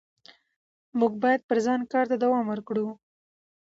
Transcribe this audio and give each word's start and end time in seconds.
موږ 0.99 1.13
باید 1.23 1.41
پر 1.49 1.57
ځان 1.65 1.81
کار 1.91 2.05
ته 2.11 2.15
دوام 2.23 2.45
ورکړو 2.49 2.87